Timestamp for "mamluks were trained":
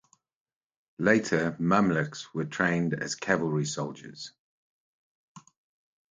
1.59-2.95